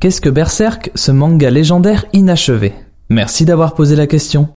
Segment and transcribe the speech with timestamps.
[0.00, 2.72] Qu'est-ce que Berserk, ce manga légendaire inachevé?
[3.10, 4.48] Merci d'avoir posé la question.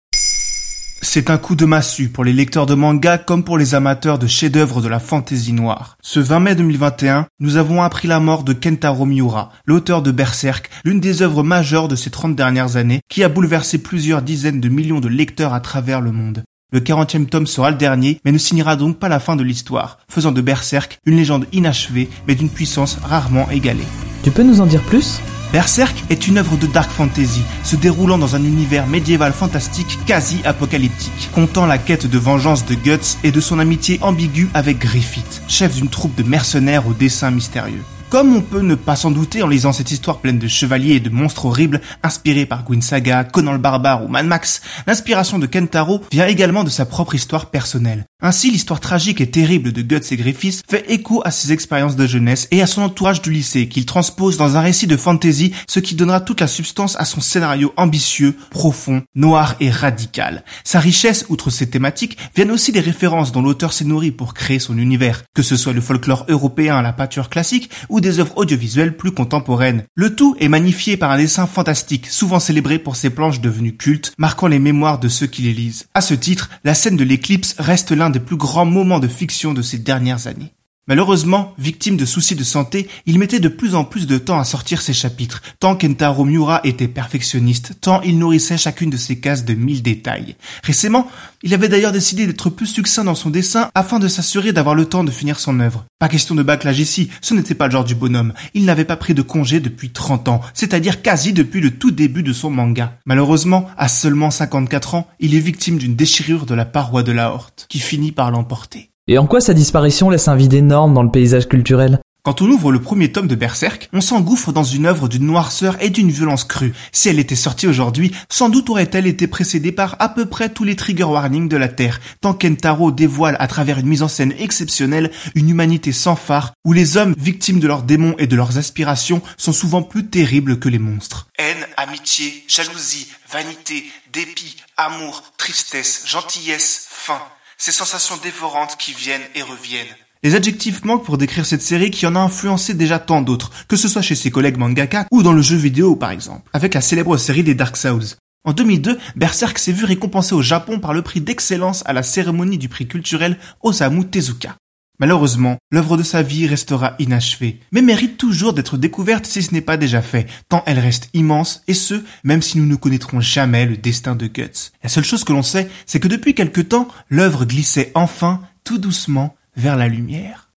[1.02, 4.28] C'est un coup de massue pour les lecteurs de manga comme pour les amateurs de
[4.28, 5.98] chefs-d'œuvre de la fantaisie noire.
[6.04, 10.70] Ce 20 mai 2021, nous avons appris la mort de Kentaro Miura, l'auteur de Berserk,
[10.86, 14.70] l'une des œuvres majeures de ces 30 dernières années, qui a bouleversé plusieurs dizaines de
[14.70, 16.44] millions de lecteurs à travers le monde.
[16.72, 19.98] Le 40e tome sera le dernier, mais ne signera donc pas la fin de l'histoire,
[20.08, 23.88] faisant de Berserk une légende inachevée, mais d'une puissance rarement égalée.
[24.24, 25.20] Tu peux nous en dire plus?
[25.52, 30.38] Berserk est une œuvre de dark fantasy, se déroulant dans un univers médiéval fantastique quasi
[30.46, 35.42] apocalyptique, comptant la quête de vengeance de Guts et de son amitié ambiguë avec Griffith,
[35.50, 37.84] chef d'une troupe de mercenaires au dessin mystérieux.
[38.12, 41.00] Comme on peut ne pas s'en douter en lisant cette histoire pleine de chevaliers et
[41.00, 45.46] de monstres horribles inspirés par Gwyn Saga, Conan le Barbare ou Mad Max, l'inspiration de
[45.46, 48.06] Kentaro vient également de sa propre histoire personnelle.
[48.22, 52.06] Ainsi, l'histoire tragique et terrible de Guts et Griffiths fait écho à ses expériences de
[52.06, 55.80] jeunesse et à son entourage du lycée qu'il transpose dans un récit de fantasy, ce
[55.80, 60.44] qui donnera toute la substance à son scénario ambitieux, profond, noir et radical.
[60.66, 64.60] Sa richesse, outre ses thématiques, viennent aussi des références dont l'auteur s'est nourri pour créer
[64.60, 68.98] son univers, que ce soit le folklore européen à la pâture classique des œuvres audiovisuelles
[68.98, 69.84] plus contemporaines.
[69.96, 74.14] Le tout est magnifié par un dessin fantastique, souvent célébré pour ses planches devenues cultes,
[74.18, 75.86] marquant les mémoires de ceux qui les lisent.
[75.94, 79.54] À ce titre, la scène de l'éclipse reste l'un des plus grands moments de fiction
[79.54, 80.54] de ces dernières années.
[80.88, 84.44] Malheureusement, victime de soucis de santé, il mettait de plus en plus de temps à
[84.44, 89.46] sortir ses chapitres, tant Kentaro Miura était perfectionniste, tant il nourrissait chacune de ses cases
[89.46, 90.36] de mille détails.
[90.64, 91.08] Récemment,
[91.44, 94.86] il avait d'ailleurs décidé d'être plus succinct dans son dessin afin de s'assurer d'avoir le
[94.86, 95.86] temps de finir son œuvre.
[96.00, 98.34] Pas question de bâclage ici, ce n'était pas le genre du bonhomme.
[98.56, 102.24] Il n'avait pas pris de congé depuis 30 ans, c'est-à-dire quasi depuis le tout début
[102.24, 102.98] de son manga.
[103.06, 107.32] Malheureusement, à seulement 54 ans, il est victime d'une déchirure de la paroi de la
[107.32, 108.91] horte, qui finit par l'emporter.
[109.08, 112.00] Et en quoi sa disparition laisse un vide énorme dans le paysage culturel?
[112.24, 115.76] Quand on ouvre le premier tome de Berserk, on s'engouffre dans une œuvre d'une noirceur
[115.82, 116.76] et d'une violence crue.
[116.92, 120.64] Si elle était sortie aujourd'hui, sans doute aurait-elle été précédée par à peu près tous
[120.64, 124.36] les trigger warnings de la Terre, tant Kentaro dévoile à travers une mise en scène
[124.38, 128.60] exceptionnelle une humanité sans phare, où les hommes, victimes de leurs démons et de leurs
[128.60, 131.28] aspirations, sont souvent plus terribles que les monstres.
[131.40, 137.20] Haine, amitié, jalousie, vanité, dépit, amour, tristesse, gentillesse, faim
[137.62, 139.96] ces sensations dévorantes qui viennent et reviennent.
[140.24, 143.76] Les adjectifs manquent pour décrire cette série qui en a influencé déjà tant d'autres, que
[143.76, 146.82] ce soit chez ses collègues mangaka ou dans le jeu vidéo par exemple, avec la
[146.82, 148.16] célèbre série des Dark Souls.
[148.46, 152.58] En 2002, Berserk s'est vu récompensé au Japon par le prix d'excellence à la cérémonie
[152.58, 154.56] du prix culturel Osamu Tezuka.
[155.02, 159.60] Malheureusement, l'œuvre de sa vie restera inachevée, mais mérite toujours d'être découverte si ce n'est
[159.60, 163.66] pas déjà fait, tant elle reste immense, et ce, même si nous ne connaîtrons jamais
[163.66, 164.70] le destin de Guts.
[164.84, 168.78] La seule chose que l'on sait, c'est que depuis quelque temps, l'œuvre glissait enfin, tout
[168.78, 170.52] doucement, vers la lumière.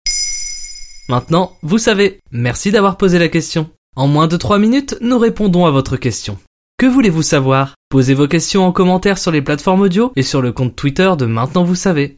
[1.09, 2.19] Maintenant, vous savez.
[2.33, 3.71] Merci d'avoir posé la question.
[3.95, 6.37] En moins de 3 minutes, nous répondons à votre question.
[6.79, 7.77] Que voulez-vous savoir?
[7.91, 11.27] Posez vos questions en commentaire sur les plateformes audio et sur le compte Twitter de
[11.27, 12.17] Maintenant vous savez.